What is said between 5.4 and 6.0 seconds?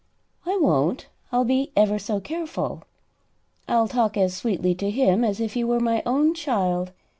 he were